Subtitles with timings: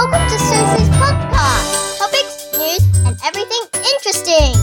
[0.00, 1.98] Welcome to Susie's podcast.
[1.98, 4.56] Topics, news, and everything interesting.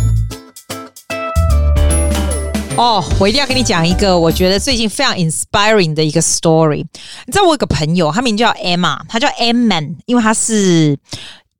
[2.75, 6.85] 哦，我一定要跟你讲一个我觉得最近非常 inspiring 的一个 story。
[7.25, 10.97] 你知道我有个朋友，他名叫 Emma，他叫 Emman，因为他是。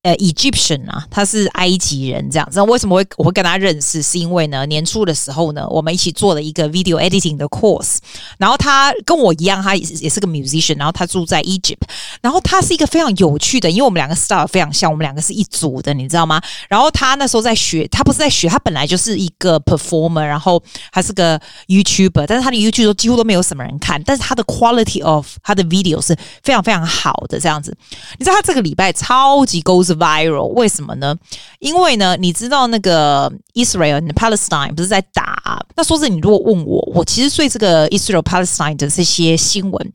[0.09, 2.59] 呃，Egyptian 啊，他是埃及人这样子。
[2.63, 4.01] 为什么会我会跟他认识？
[4.01, 7.99] 是因为呢，年初的时候呢，我们一起做了一个 video editing 的 course。
[8.39, 10.79] 然后他跟我一样，他也是也是个 musician。
[10.79, 11.83] 然后他住在 Egypt。
[12.23, 16.41] 然后他是一个非常有趣的，因为我们两个 style 非常像，我们两个是一组的，你知道吗？
[16.71, 27.77] 然后他那时候在学，他不是在学，他本来就是一个 performer，然后他是个 YouTuber，但是他的 YouTube 都几乎都没有什么人看，但是他的 quality of 他的 video 是非常非常好的这样子。
[28.19, 31.15] 你知道他这个礼拜超级 goes viral，为什么呢？
[31.59, 35.63] 因为呢，你知道那个 Israel 和 Palestine 不是在打？
[35.77, 39.93] 那说是你如果问我，我其实对这个 Israel Palestine 的这些新闻，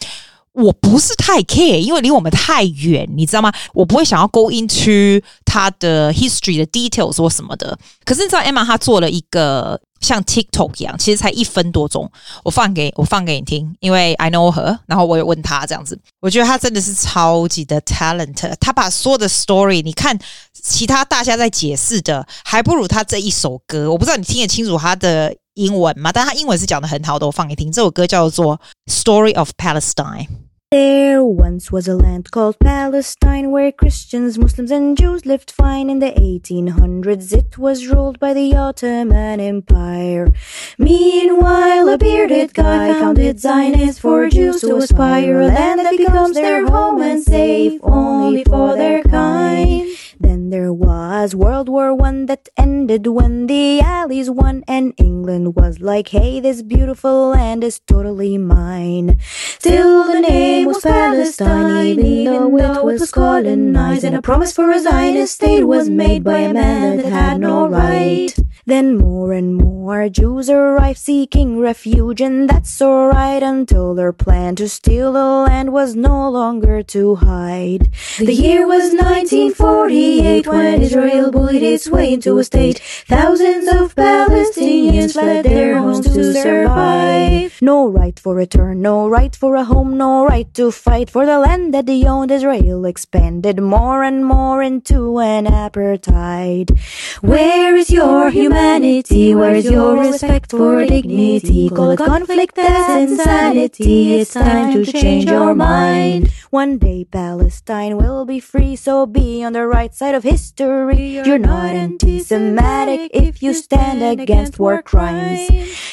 [0.52, 3.52] 我不是太 care，因为离我们太远，你知道吗？
[3.74, 7.78] 我不会想要 go into 他的 history 的 details 或什么的。
[8.06, 9.80] 可是你知道 Emma 她做了一个。
[10.04, 12.08] 像 TikTok 一样，其实才一分多钟，
[12.44, 20.20] 我放给我放给你听，因为 I know her，然后我也问他这样子，我觉得他真的是超级的 talent，他把所有的 story，你看
[20.54, 26.12] 其他大家在解释的，还不如他这一首歌，我不知道你听得清楚他的英文吗？
[26.12, 30.28] 但他英文是讲得很好的，我放给你听，这首歌叫做 Story of Palestine。
[30.74, 36.10] There once was a land called Palestine where Christians, Muslims, and Jews lived fine in the
[36.14, 37.32] 1800s.
[37.32, 40.34] It was ruled by the Ottoman Empire.
[40.80, 46.66] Meanwhile, a bearded guy founded Zionists for Jews to aspire, a land that becomes their
[46.66, 49.92] home and safe only for their kind.
[50.24, 55.82] Then there was World War One that ended when the Allies won and England was
[55.82, 59.20] like, hey, this beautiful land is totally mine.
[59.60, 64.80] Still the name was Palestine, even though it was colonized and a promise for a
[64.80, 68.34] Zionist state was made by a man that had no right.
[68.66, 74.70] Then more and more Jews arrived seeking refuge and that's alright until their plan to
[74.70, 77.92] steal the land was no longer to hide.
[78.20, 82.80] The year was 1948 when Israel bullied its way into a state.
[82.80, 87.62] Thousands of Palestinians fled their homes to survive.
[87.62, 91.40] No right for return, no right for a home, no right to fight for the
[91.40, 92.32] land that they owned.
[92.32, 96.72] Israel expanded more and more into an apartheid.
[97.20, 98.53] Where is your humanity?
[98.54, 99.36] Humanity?
[99.36, 101.70] Where's your respect for dignity?
[101.70, 104.20] Call it conflict, that's insanity.
[104.20, 106.32] It's time to change your mind.
[106.50, 111.22] One day Palestine will be free, so be on the right side of history.
[111.26, 115.50] You're not anti-Semitic if you stand against war crimes.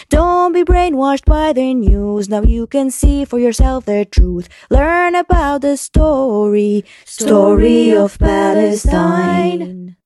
[0.09, 2.28] Don't be brainwashed by the news.
[2.28, 4.48] Now you can see for yourself the truth.
[4.69, 9.97] Learn about the story, story of Palestine.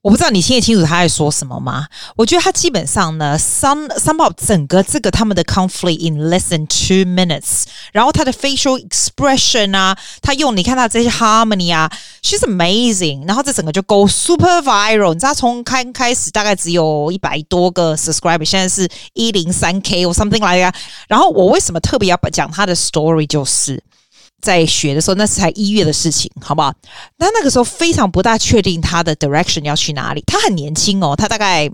[0.00, 1.86] 我不知道你听得清楚他在说什么吗？
[2.16, 11.90] 我觉得他基本上呢，some sum up 整个这个他们的 conflict in less than two minutes，然后他的 facial expression 啊，他用你看他这些 harmony 啊
[12.22, 20.74] ，she's amazing，然后这整个就 go super viral，你知道从开开始大概只有一百多个 subscriber，现在是一零三 K 或 something like that。
[21.08, 23.82] 然后我为什么特别要讲他的 story，就是。
[24.40, 26.72] 在学的时候，那是才一月的事情，好不好？
[27.18, 30.22] 那那个时候非常不大确定他的 direction 要去哪里。
[30.26, 31.68] 他很年轻哦，他大概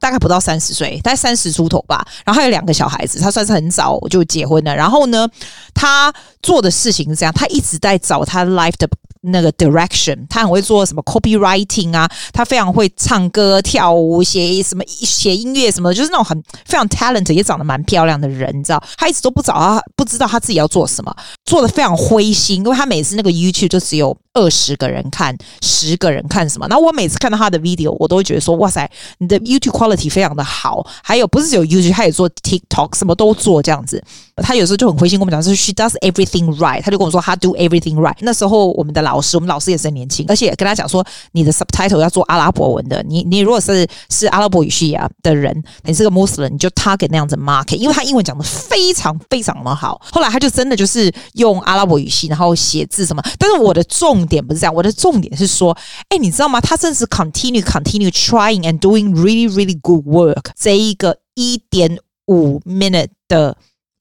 [0.00, 2.06] 大概不到三十岁，大概三十出头吧。
[2.24, 4.74] 然后还有两个小孩子，他算是很早就结婚了。
[4.74, 5.28] 然后呢，
[5.74, 6.12] 他
[6.42, 8.88] 做的事情是这样，他一直在找他 life 的。
[9.28, 18.80] 那个 direction，他很会做什么 copywriting 啊，他非常会唱歌、跳舞、写什么写音乐什么，就是那种很非常 talent 也长得蛮漂亮的人，你知道？
[18.96, 21.12] 他一直都不找他，不知道他自己要做什么，
[21.46, 26.66] 做的非常灰心，因为他每次那个 YouTube 就只有二十个人看，十个人看什么。
[26.68, 30.86] 然后我每次看到他的 video，我都会觉得说，哇塞，你的 YouTube quality 非常的好。
[31.02, 34.02] 还有不是只有 YouTube，他也做 TikTok，什么都做这样子。
[34.42, 38.16] 他有时候就很灰心跟我们讲说，she does everything right，他就跟我说他 do everything right。
[38.20, 43.02] 那时候我们的老师，我们老师也是很年轻，而且跟他讲说，你的 subtitle 要做阿拉伯文的。
[43.08, 50.00] 你你如果是是阿拉伯语系啊的人，你是个 Muslim，你就 target 那样子 market，因为他英文讲的非常非常的好。
[50.12, 53.22] 后来他就真的就是用阿拉伯语系，然后写字什么。
[53.38, 55.76] 但是我的重点不是这样，我的重点是说，
[56.08, 56.60] 哎，你知道吗？
[56.60, 60.50] 他真的是 continue continue trying and doing really really good work。
[60.58, 63.56] 这一个一点五 minute 的。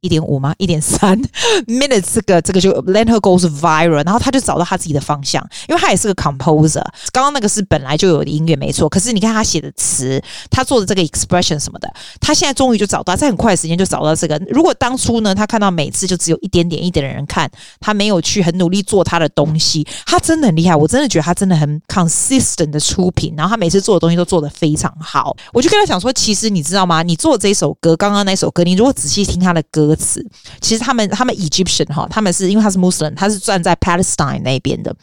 [0.06, 0.54] 一点五吗？
[0.60, 1.20] 一点三
[1.68, 6.84] minutes，这个这个就 let her goes viral，然后他就找到他自己的方向，因为他也是个 composer。
[7.12, 8.88] 刚刚那个是本来就有的音乐，没错。
[8.88, 10.22] 可是你看他写的词，
[10.52, 14.40] 他做的这个 expression 什么的，他现在终于就找到，在很快的时间就找到这个。
[14.50, 17.50] 如果当初呢，他看到每次就只有一点点一点的人看，
[17.80, 20.76] 他没有去很努力做他的东西，他真的很厉害。
[20.76, 25.36] 我真的觉得他真的很 consistent 的出品，然后他每次做的东西都做得非常好。
[25.54, 27.02] 我就跟他讲说，其实你知道吗？
[27.02, 30.26] 你做这首歌，刚刚那首歌，你如果仔细听他的歌词，
[30.62, 34.96] 其实他们他们 Egyptian 哈，他们是因为他是 Muslim，他是站在 Palestine 那边的。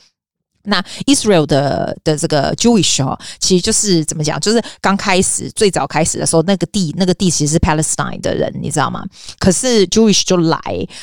[0.65, 4.39] 那 Israel 的的这个 Jewish 哦，其实就是怎么讲？
[4.41, 9.05] 就是刚开始最早开始的时候，那个地那个地其实是 Palestine 的人，你知道吗？
[9.39, 10.61] 可是 Jewish 就来，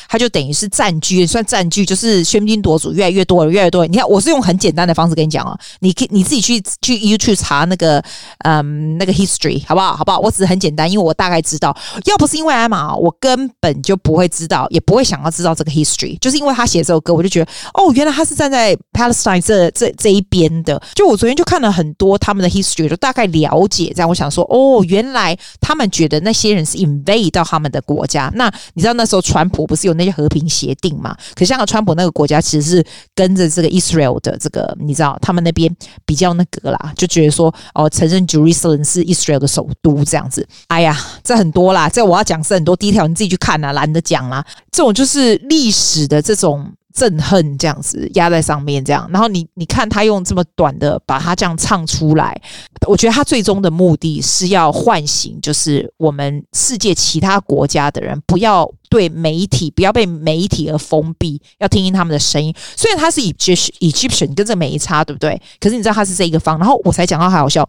[0.08, 3.86] 他就等于是占据，算占据，就是喧宾夺主，越来越多了，越来越多。
[3.86, 8.04] 你看，我是用很简单的方式跟你讲哦，你可你自己去去 YouTube 查那个
[8.46, 9.96] 嗯那个 history 好不好？
[9.96, 10.20] 好不好？
[10.20, 11.76] 我只是很简单，因为我大概知道，
[12.06, 16.18] 要不是因为艾玛，我根本就不会知道，也不会想要知道这个 history。
[16.20, 19.49] 就是因为他写这首歌，我就觉得哦，原来他是站在 Palestine。
[19.50, 24.07] 这这这一边的，就我昨天就看了很多他们的 history，就大概了解这样。
[24.07, 28.31] 我想说，哦，原来他们觉得那些人是 invade 到他们的国家。
[28.36, 31.18] 那你知道那时候川普不是有那些和平协定嘛？
[31.34, 32.86] 可是像川普那个国家其实是
[33.16, 35.75] 跟着这个 Israel 的这个，你知道他们那边
[36.06, 40.48] 比较那个啦，就觉得说哦，承认 Jerusalem 是 Israel 的首都这样子。
[40.68, 44.46] 哎呀，这很多啦，这我要讲是很多 detail，你自己去看啊，懒得讲啦。
[44.72, 46.72] 这种就是历史的这种。
[47.00, 52.40] 憎恨这样子压在上面，这样，然后你你看他用这么短的把它这样唱出来，
[52.86, 62.54] 我觉得他最终的目的是要唤醒，就是我们世界其他国家的人不要对媒体不要被媒体而封闭，要听听他们的声音。
[62.75, 65.42] 虽然他是 Egyptian，跟这没差，对不对？
[65.62, 67.68] 可是你知道他是这一个方，然后我才讲到还好笑。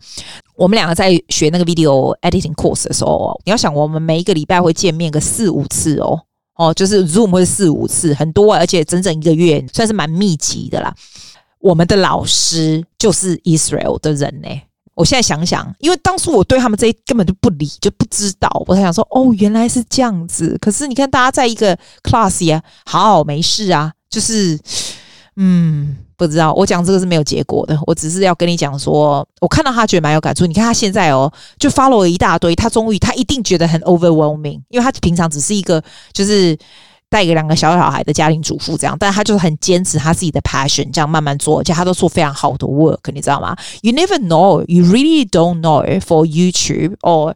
[0.57, 6.21] 我们两个在学那个 video editing course 的时候，你要想我们每一个礼拜会见面个四五次哦。
[6.61, 10.95] 哦，就是 Zoom 会四五次，很多，而且整整一个月，算是蛮密集的啦。
[11.59, 14.49] 我们的老师就是 Israel 的人呢。
[14.95, 20.55] 我现在想想，因为当初我对他们这一根本就不理，就不知道，我才想说，哦，原来是这样子。
[20.61, 24.59] 可是你看，大家在一个 class 呀，好，没事啊，就是，
[25.41, 25.97] 嗯。
[26.21, 27.75] 不知道，我讲这个是没有结果的。
[27.87, 30.45] 我只是要跟你讲说，我看到他觉得蛮有感触。
[30.45, 35.83] 你看他现在哦，就 follow 了一大堆，他终于他一定觉得很 overwhelming，因为他平常只是一个
[36.13, 36.55] 就是
[37.09, 47.33] 带个两个小小孩的家庭主妇这样，但他就是很坚持他自己的 passion，这样慢慢做，而且他都做非常好的 work，你知道吗？You never know, you really don't know for YouTube or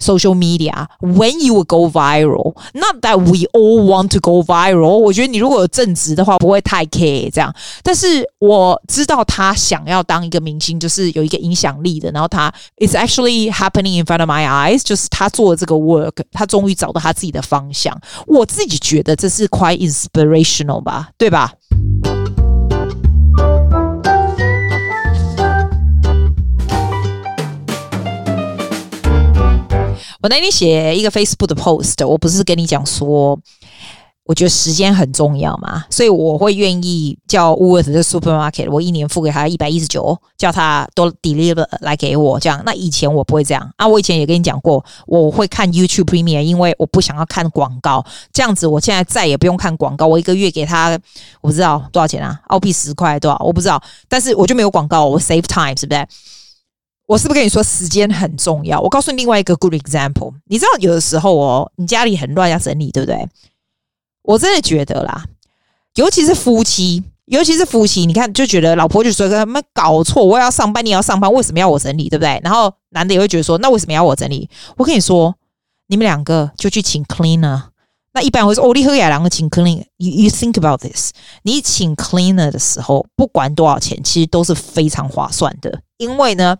[0.00, 4.98] Social media when you will go viral, not that we all want to go viral。
[4.98, 7.54] 我觉得你如果有正职的话，不会太 care 这样。
[7.82, 12.10] 但是我知道他想要当一个明星，就是有一个影响力的。
[12.10, 17.98] 然后他 it's actually happening in front of my eyes，就是他做的这个 work，他终于找到他自己的方向。
[18.26, 21.52] 我自己觉得这是 quite inspirational 吧，对吧？
[30.24, 33.38] 我那天写一个 Facebook 的 post，我不是跟你讲说，
[34.24, 42.62] 我觉得时间很重要嘛，所以我会愿意叫 Woolworths 的 supermarket，我一年付给他一百一十九，叫他都 deliver 来给我这样。
[42.64, 50.98] 那以前我不会这样啊，我以前也跟你讲过，我会看 YouTube Premium，因为我不想要看广告，这样子我现在再也不用看广告，我一个月给他
[51.42, 53.78] 我不知道多少钱啊，澳币十块多少，我不知道，
[54.08, 56.06] 但是我就没有广告，我 save time，是不是？
[57.06, 58.80] 我是不是跟你说时间很重要？
[58.80, 63.28] 我告诉你另外一个 good example，你知道有的时候哦，你家里很乱要整理，对不对？
[64.22, 65.24] 我真的觉得啦，
[65.96, 72.40] 尤其是夫妻，尤其是夫妻，你看就觉得老婆就说他们搞错，我要上班，你要上班，为什么要我整理，对不对？
[72.42, 74.48] 然后男的也会觉得说，那为什么要我整理？
[74.78, 75.34] 我跟你说，
[75.88, 77.64] 你们两个就去请 cleaner。
[78.14, 79.84] 那一般会说，哦，你和雅两个请 cleaner。
[79.98, 81.10] You you think about this？
[81.42, 86.56] 你请 cleaner 的时候，不管多少钱，其实都是非常划算的，因为呢。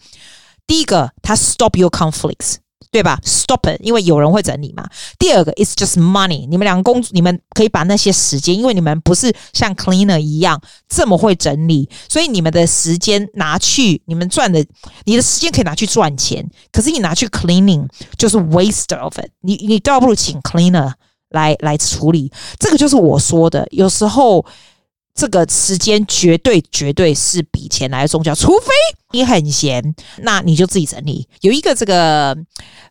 [0.66, 2.54] 第一个，它 stop your conflicts，
[2.90, 4.88] 对吧？Stop it，因为有人会整理嘛。
[5.18, 14.64] 第二个，it's just money，你们两个工，你们可以把那些时间，因为你们不是像 cleaner 一样这么会整理，所以你们的时间拿去，你们赚的，
[15.04, 17.86] 你的时间可以拿去赚钱，可是你拿去 cleaning
[18.16, 20.94] 就是 waste of it，你你倒不如请 cleaner
[21.28, 22.32] 来来处理。
[22.58, 24.46] 这个就是我说的，有时候。
[25.14, 28.66] 这个时间绝对绝对是比钱来的重要，除非
[29.12, 31.28] 你很闲，那你就自己整理。
[31.40, 32.36] 有一个这个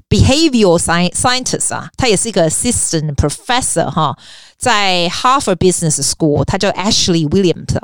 [0.10, 4.18] behavioral scientist 啊，他也是一个 assistant professor 哈，
[4.58, 7.78] 在 Harvard Business School，他叫 Ashley Williams，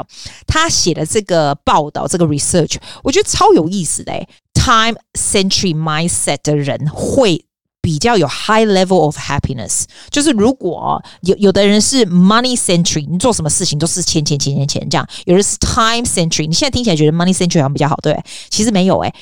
[0.48, 4.13] 他写的这个报道，这个 research，我觉得超有意思的。
[4.53, 7.46] Time century mindset 的人会
[7.82, 9.84] 比较有 high level of happiness。
[10.10, 18.18] 就是如果有有的人是 money century，你做什么事情都是钱钱钱钱钱这样；有人是 time century，你现在听起来觉得 money century 好像比较好，对？
[18.50, 19.14] 其实没有诶、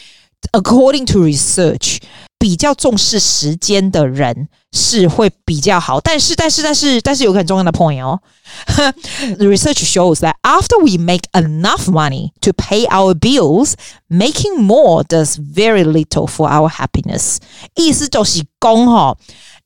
[0.52, 2.00] According to research。
[2.39, 8.21] 比较重视时间的人是会比较好，但是但是但是但是有个很重要的 point 哦，
[9.37, 13.75] the research shows that after we make enough money to pay our bills,
[14.09, 17.37] making more does very little for our happiness。
[17.77, 19.17] 意思就是讲吼，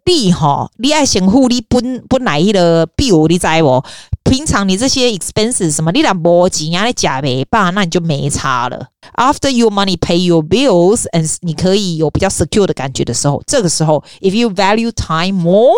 [0.05, 3.83] 你吼你爱先付你本本来的 bill，你知无？
[4.23, 8.87] 平常你这些 expenses 什么，你俩没钱啊，你假呗吧，那你就没差了。
[9.15, 15.71] After your money pay your bills，and 你可以有比较 secure 的感觉的时候，这个时候，if you value time more，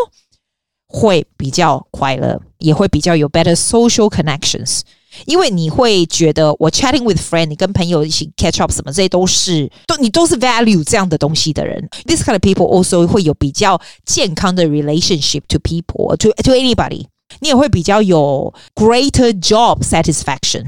[0.88, 4.82] 会比较快乐，也会比较有 better social connections。
[5.27, 11.89] 因为你会觉得我 chatting with friend，你跟朋友一起 catch up 什么，这些都是都你都是 value 这样的东西的人。
[12.07, 17.07] This kind of people also 会有比较健康的 relationship to people to to anybody。
[17.41, 20.65] 你也会比较有 greater job satisfaction。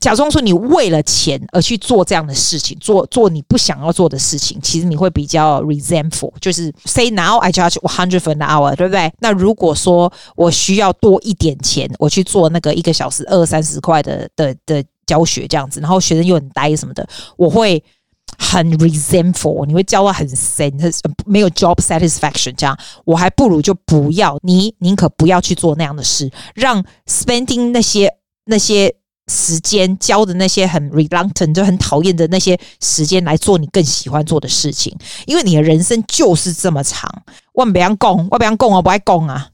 [0.00, 6.32] 假装说你为了钱而去做这样的事情，做做你不想要做的事情，其实你会比较 resentful。
[6.40, 9.12] 就是 say now I charge one hundred for an hour，对不对？
[9.20, 17.82] 那如果说我需要多一点钱，我去做那个一个小时二三十块的的的教学这样子，然后学生又很呆什么的，我会。
[18.40, 20.70] 很 resentful，你会教到很深，
[21.24, 28.14] 没有 job satisfaction，这样我还不如就不要，你宁可不要去做那样的事，让 spending 那些
[28.44, 28.94] 那些
[29.28, 37.22] 时间教的那些很 reluctant 就很讨厌的那些时间来做你更喜欢做的事情，因为你的人生就是这么长。
[37.52, 39.50] 我不要讲，我不要讲，我不爱讲啊，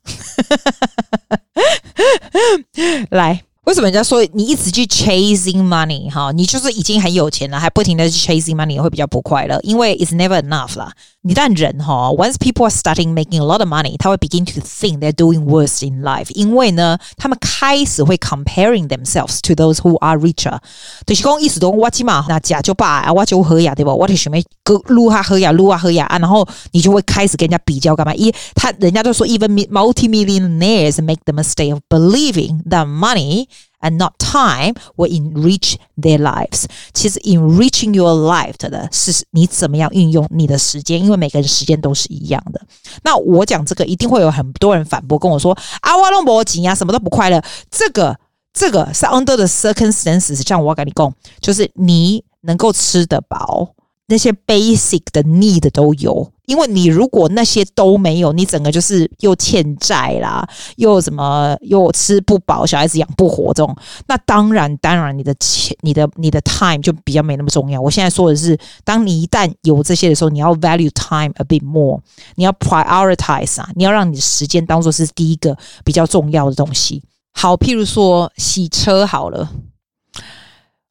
[3.10, 3.42] 来。
[3.73, 10.91] 为什么人家说你一直去 chasing money 哈，你就是已经很有钱了，还不停的去 chasing money 会比较不快乐，因为 it's never enough 啦。
[11.21, 16.01] 你但人哈，once people are starting making a lot of money，他会 begin to think they're doing worse in
[16.01, 20.57] life，因为呢，他们开始会 comparing themselves to those who are richer。
[21.05, 23.93] 就是讲意思都我起码那假就罢啊，我就喝呀，对不？
[23.93, 24.43] 我就准备
[24.87, 28.15] 撸哈喝呀，撸啊喝呀啊，然后你就会开始跟人家比较干嘛？
[28.15, 33.45] 一他人家都说，even multi-millionaires make the mistake of believing that money
[33.84, 36.64] and not time will enrich their lives。
[36.92, 42.60] 其实 enriching your life 的是你怎么样运用你的时间，因为每个人时间都是一样的。
[43.02, 47.42] 那我讲这个一定会有很多人反驳跟我说啊，我拢无钱呀，什么都不快乐。
[47.70, 48.18] 这个
[48.52, 53.74] 这个是 under the circumstances，像我跟你讲，就是你能够吃得饱。
[54.06, 60.46] 那些 basic 的 need 都有，因为你如果那些都没有，你整个就是又欠债啦，
[60.76, 63.74] 又什么又吃不饱，小孩子养不活这种，
[64.06, 67.80] 那当然当然你的钱、你的你的 time 就比较没那么重要。
[67.80, 71.98] 我现在说的是，当你一旦有这些的时候，你要 value time a bit more，
[72.34, 77.02] 你要 prioritize 啊，你要让你的时间当做是第一个比较重要的东西。
[77.32, 79.50] 好，譬如说洗车好了。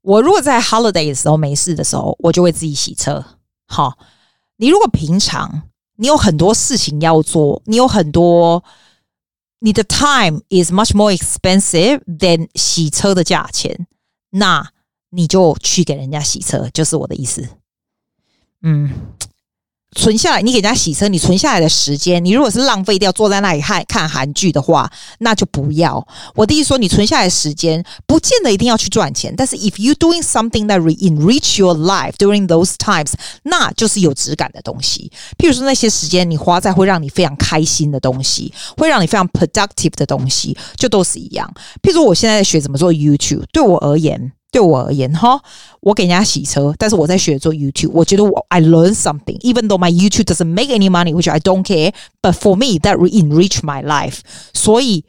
[0.03, 3.25] 我如果在 holiday 的时候没事的时候，我就会自己洗车。
[3.67, 3.97] 好，
[4.57, 5.63] 你如果平常
[5.95, 8.63] 你有很多事情要做，你有很多
[9.59, 13.87] 你的 time is much more expensive than 洗车的价钱，
[14.29, 14.71] 那
[15.09, 17.47] 你就去给人家洗车，就是我的意思。
[18.61, 18.91] 嗯。
[19.95, 26.05] 存下来，你给人家洗车，你存下来的时间，你如果是浪费掉坐在那里看看韩剧的话，那就不要。
[26.35, 35.11] 我的意思说，你存下来的时间，不见得一定要去赚钱，但是 if you doing something that enrich your life during those times，那就是有质感的东西。
[35.37, 41.51] 譬如说，那些时间你花在会让你非常开心的东西，会让你非常 productive 的东西，就都是一样。
[41.81, 44.31] 譬如说，我现在在学怎么做 YouTube，对我而言。
[44.53, 45.41] 对我而言，哈，
[45.81, 47.89] 我给人家洗车，但是我在学做 YouTube。
[47.91, 51.91] 我觉得我 I learn something, even though my YouTube doesn't make any money, which I don't care.
[52.21, 54.19] But for me, that re enrich my life.
[54.53, 55.05] 所以，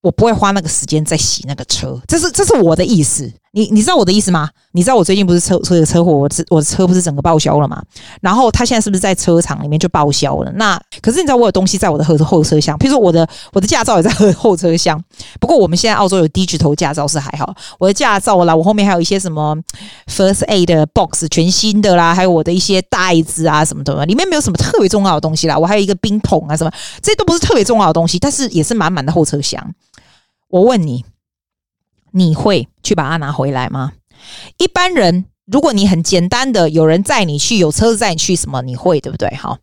[0.00, 2.00] 我不会花那个时间在洗那个车。
[2.08, 3.30] 这是这是我的意思。
[3.54, 4.50] 你你知道我的意思吗？
[4.72, 7.80] 你知道我最近不是车出了车祸，我我的车不是整个报销了吗？
[8.20, 10.50] 然后他现在是不是在车厂里面就报销了？
[10.56, 15.00] 那可是你知道我有东西在我的后后车厢，譬如说我的我的驾照也在后后车厢。
[15.38, 19.56] 不过我们现在澳洲有 digital 驾照是还好，我的驾照啦，我后面还有一些什么
[20.08, 25.56] first aid box 全新的啦，还有我的一些袋子啊什么的，里面没有什么特别重要的东西啦。
[25.56, 29.64] 我还有一个冰桶啊什么，这都不是特别重要的东西，但是也是满满的后车厢。
[30.48, 31.04] 我问你。
[32.16, 33.92] 你会去把它拿回来吗？
[34.58, 39.34] 一般人，如果你很简单的有人载你去，有车子载你去，什么你会对不对？
[39.34, 39.58] 好，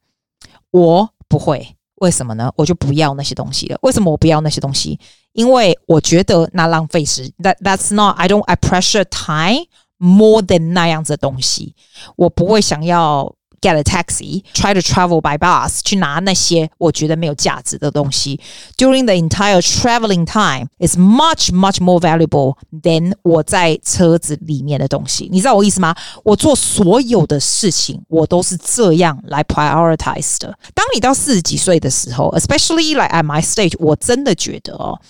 [0.71, 2.51] 我不会，为什么呢？
[2.57, 3.79] 我就不要那些东西了。
[3.83, 4.99] 为什么我不要那些东西？
[5.31, 7.31] 因为我觉得那浪费时。
[7.39, 8.17] That that's not.
[8.17, 8.41] I don't.
[8.41, 9.67] I pressure time
[9.97, 11.73] more than 那样子的东西。
[12.17, 18.38] 我不会想要 get a taxi, try to travel by bus 去拿那些我觉得没有价值的东西。
[18.76, 25.28] During the entire traveling time is much much more valuable than 我在车子里面的东西。
[25.32, 25.96] 你知道我意思吗？
[26.22, 30.56] 我做所有的事情，我都是这样来 prioritize 的。
[30.74, 35.00] 当你到四十几岁的时候，especially like at my stage，我真的觉得哦。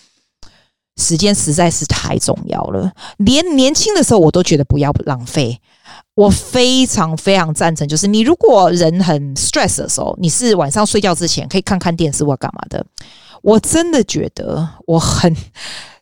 [0.99, 5.61] 时间实在是太重要了，连年轻的时候我都觉得不要浪费。
[6.16, 12.86] 我非常非常赞成，就是你如果人很 stress 的时候，你是晚上睡觉之前可以看看电视或干嘛的。
[13.42, 15.36] 我真的觉得我很。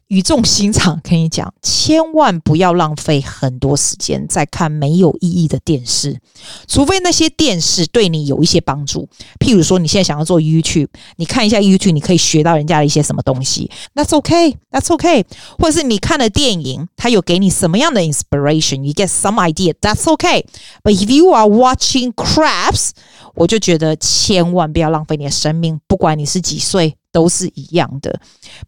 [0.10, 6.20] 语重心长跟你讲，千万不要浪费很多时间在看没有意义的电视，
[6.68, 9.08] 除非那些电视对你有一些帮助。
[9.40, 10.88] 譬如说，你现在想要做 YouTube，
[11.18, 15.28] 你看一下 YouTube，你可以学到人家的一些什么东西，That's okay，That's OK。
[15.60, 20.48] 或者是你看的电影，它有给你什么样的 inspiration，you get some idea，That's OK。
[20.84, 22.90] But if you are watching craps，
[23.36, 26.96] 我就觉得千万不要浪费你的生命，不管你是几岁。
[27.12, 28.20] 都是一样的，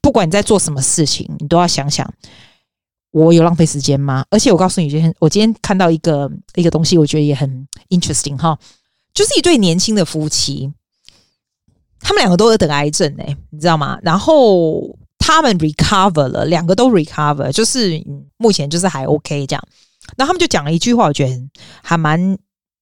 [0.02, 2.12] 不管你在做什么事情，你都要想想，
[3.12, 4.26] 我有浪费时间吗？
[4.30, 8.58] 而且我告诉你，今天我今天看到一个一个东西，我觉得也很 interesting 哈，
[9.14, 10.72] 就是一对年轻的夫妻，
[12.00, 14.00] 他们两个都有得癌症诶，你知道吗？
[14.02, 18.04] 然后他们 recover 了，两个都 recover，就是
[18.38, 19.68] 目前就是还 OK 这样。
[20.18, 21.40] 然后他们就讲了一句话，我觉得
[21.84, 22.38] 还蛮。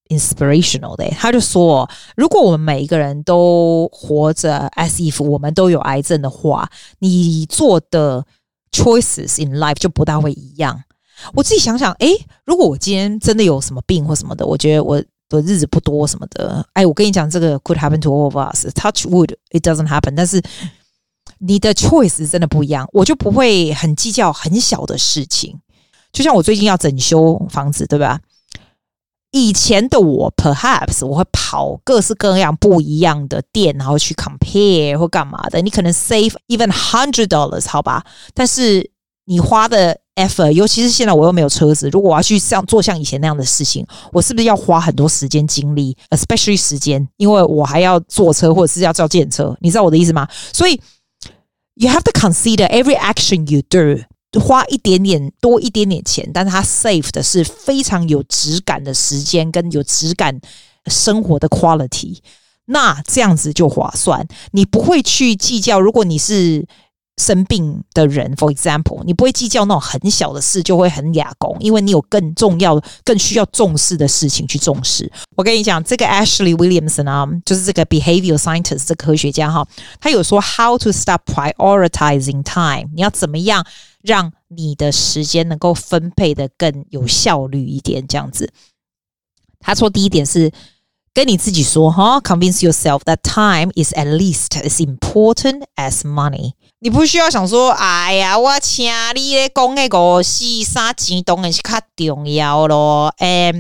[0.10, 8.26] Inspirational 的，他就说：“如果我们每一个人都活着 as if 我们都有癌症的话，你做的
[8.72, 10.84] choices in life 就不大会一样。”
[11.34, 12.14] 我自己想想，诶，
[12.46, 18.66] 如果我今天真的有什么病或什么的，我觉得我的日子不多什么的，哎，我跟你讲，这个 could happen to all of us.
[18.74, 20.16] Touch wood, it doesn't happen.
[20.16, 20.42] 但是
[21.40, 25.60] 你的 choice 真的不一样，我就不会很计较很小的事情。
[26.12, 28.20] 就像我最近要整修房子，对吧？
[29.50, 35.60] 以前的我，perhaps 我会跑各式各样不一样的店，然后去 compare 或干嘛的。
[35.60, 38.06] 你可能 save even hundred dollars，好吧？
[38.36, 38.88] 但是
[39.26, 50.28] 你花的 effort，尤其是现在我又没有车子，如果我要去像做像以前那样的事情，我是不是要花很多时间精力？especially 时间，因为我还要坐车或者是要叫计程车，你知道我的意思吗？
[50.54, 50.80] 所以
[51.74, 54.04] you have to consider every action you do。
[54.38, 60.40] 花一点点多一点点钱，但是他 save 的是非常有质感的时间跟有质感
[60.88, 62.18] 生活的 quality，
[62.66, 64.28] 那这样子就划算。
[64.52, 66.68] 你不会去计较，如果你是
[67.20, 75.12] 生病的人，for example，你不会计较那种很小的事就会很哑公，因为你有更重要、更需要重视的事情去重视。
[75.36, 79.68] 我跟你讲，这个 Ashley Williamson 啊，就是这个 behavior scientist 这个科学家哈，
[80.00, 83.66] 他有说 how to stop prioritizing time，你要怎么样？
[84.02, 88.50] 让你的时间能够分配得更有效率一点，这样子。
[89.60, 90.50] 他说第一点是
[91.14, 96.54] 跟你自己说哈，convince yourself that time is at least as important as money。
[96.81, 103.53] 你不需要想说，哎呀，我请你咧讲那个四三钱当然是较重要咯，诶，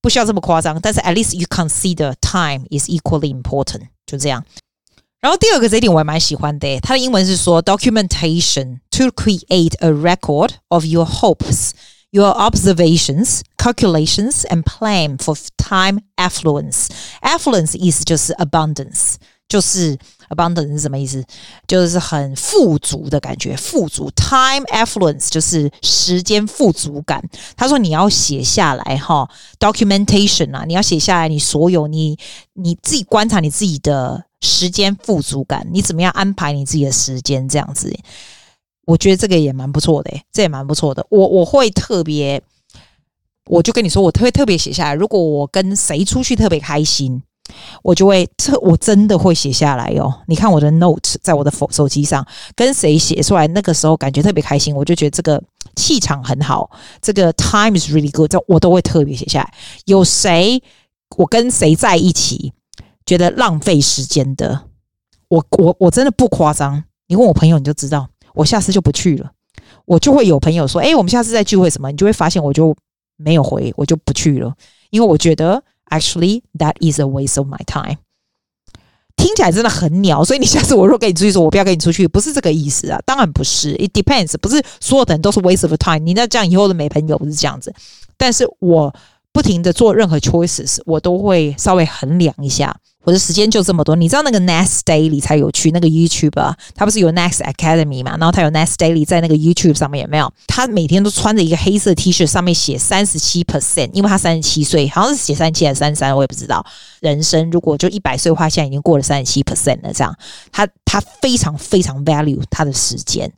[0.00, 0.80] 不需要这么夸张。
[0.80, 4.44] 但是 at least you consider time is equally important，就这样。
[5.20, 11.70] 然后第二个这一点我还蛮喜欢的，它的英文是说 documentation to create a record of your hopes,
[12.10, 16.86] your observations, calculations, and plan for time affluence.
[17.20, 19.14] Affluence 意思就是 abundance，
[19.48, 19.98] 就是
[20.33, 21.23] abundant 是什么意思？
[21.67, 24.09] 就是很富足的感觉，富足。
[24.11, 27.23] Time affluence 就是时间富足感。
[27.55, 32.17] 他说你要写下来哈，documentation 啊，你要写下来你所有你
[32.53, 34.25] 你自己观察你自己的。
[34.45, 37.47] 时间富足感，你怎么样安排你自己的时间？
[37.47, 37.97] 这样子，
[38.85, 41.07] 我觉得这个也蛮不错的，这也蛮不错的。
[41.09, 42.43] 我我会特别，
[43.45, 44.93] 我就跟你说，我特别特别写下来。
[44.93, 47.23] 如果我跟谁出去特别开心，
[47.81, 50.13] 我就会特我真的会写下来哟。
[50.27, 52.25] 你看我的 note 在我的手手机上，
[52.55, 55.41] 跟谁写出来，那个时候感觉特别开心，我就觉得这个
[55.75, 56.69] 气场很好，
[57.01, 59.53] 这个 time is really good，这我都会特别写下来。
[59.85, 60.61] 有谁，
[61.17, 62.53] 我跟谁在一起？
[63.05, 64.61] 觉得浪费时间的，
[65.27, 66.83] 我我我真的不夸张。
[67.07, 69.29] 你问我朋友，你就知道，我下次就不去了。
[69.83, 72.73] 我就会有朋友说：“哎，我们下次再聚会什么？”你就会发现，我就
[73.17, 74.53] 没有回，我就不去了。
[74.89, 75.61] 因为我觉得
[75.93, 77.97] ，actually that is a waste of my time。
[79.15, 82.99] 听起来真的很鸟，所以你下次我若跟你出去说，我不要跟你出去，不是这个意思啊。
[83.05, 85.99] 当然不是，it depends，不是所有的人都是 waste of time。
[85.99, 87.73] 你那这样以后的没朋友不是这样子。
[88.17, 88.93] 但是我
[89.31, 92.75] 不停的做任何 choices，我都会稍微衡量一下。
[93.03, 93.95] 我的时间就这么多。
[93.95, 98.11] 你知道那个 Next Daily 才有趣，那个 YouTube 啊，他不是有 Next Academy 嘛？
[98.17, 100.31] 然后他有 Next Daily 在那个 YouTube 上面有没有？
[100.47, 106.65] 他每天都穿着一个黑色 T 恤，上面写三十七 percent，因为他三十七岁，好像是写三七还是三十三，我也不知道。
[107.01, 109.91] 人生如果就一百岁的话，现在已经过了三十七 percent 了。
[109.93, 110.15] 这样，
[110.51, 113.31] 他他非常非常 value 他的时间。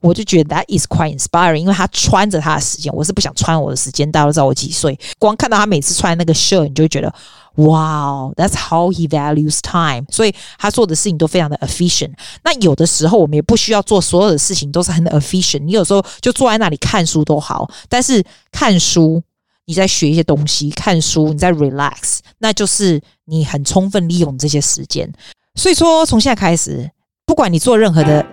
[0.00, 4.10] 我就觉得 that is quite inspiring，因为他穿着他的时间，我是不想穿我的时间。
[4.10, 7.12] 大家都知道我几岁，光看到他每次穿那个 shirt，你就觉得
[7.56, 10.04] 哇，that's how he values time。
[10.10, 12.12] 所以他做的事情都非常的 efficient。
[12.44, 15.64] 那有的时候我们也不需要做所有的事情都是很 efficient。
[15.64, 19.22] 你有时候就坐在那里看书都好，但是看书
[19.66, 25.12] 你在学一些东西，看书你在 relax，那就是你很充分利用这些时间。
[25.54, 26.90] 所以说，从现在开始，
[27.26, 28.24] 不管你做任何的。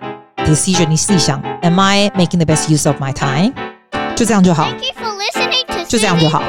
[0.46, 3.54] decision 你自己想，Am I making the best use of my time？
[4.16, 4.70] 就这样就好，
[5.90, 6.42] 就这样就好。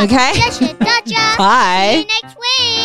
[0.00, 0.32] Okay.
[1.36, 1.96] Bye.
[1.98, 2.77] You next week.